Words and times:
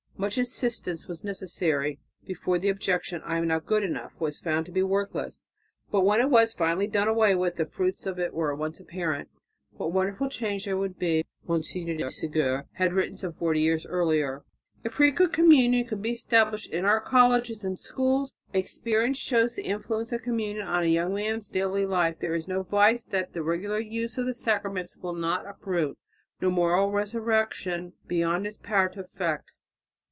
Much 0.17 0.37
insistence 0.37 1.07
was 1.07 1.23
necessary 1.23 1.97
before 2.27 2.59
the 2.59 2.69
objection 2.69 3.23
"I 3.25 3.39
am 3.39 3.47
not 3.47 3.65
good 3.65 3.81
enough" 3.81 4.11
was 4.19 4.39
found 4.39 4.67
to 4.67 4.71
be 4.71 4.83
worthless, 4.83 5.45
but 5.89 6.01
when 6.01 6.21
it 6.21 6.29
was 6.29 6.53
finally 6.53 6.85
done 6.85 7.07
away 7.07 7.33
with 7.33 7.55
the 7.55 7.65
fruits 7.65 8.05
were 8.05 8.51
at 8.53 8.57
once 8.59 8.79
apparent. 8.79 9.29
"What 9.71 9.87
a 9.87 9.89
wonderful 9.89 10.29
change 10.29 10.65
there 10.65 10.77
would 10.77 10.99
be," 10.99 11.25
Monsignor 11.47 11.95
de 11.97 12.03
Ségur 12.03 12.65
had 12.73 12.93
written 12.93 13.17
some 13.17 13.33
forty 13.33 13.61
years 13.61 13.83
earlier, 13.87 14.43
"if 14.83 14.91
frequent 14.91 15.33
communion 15.33 15.87
could 15.87 16.03
be 16.03 16.11
established 16.11 16.69
in 16.69 16.85
our 16.85 17.01
colleges 17.01 17.63
and 17.63 17.79
schools! 17.79 18.35
Experience 18.53 19.17
shows 19.17 19.55
the 19.55 19.63
influence 19.63 20.11
of 20.13 20.21
communion 20.21 20.67
on 20.67 20.83
a 20.83 20.85
young 20.85 21.15
man's 21.15 21.47
daily 21.47 21.87
life. 21.87 22.19
There 22.19 22.35
is 22.35 22.47
no 22.47 22.61
vice 22.61 23.03
that 23.05 23.33
the 23.33 23.41
regular 23.41 23.79
use 23.79 24.19
of 24.19 24.27
the 24.27 24.35
sacraments 24.35 24.99
will 24.99 25.15
not 25.15 25.47
uproot, 25.47 25.97
no 26.39 26.51
moral 26.51 26.91
resurrection 26.91 27.93
beyond 28.05 28.45
its 28.45 28.57
power 28.57 28.87
to 28.89 28.99
effect." 28.99 29.49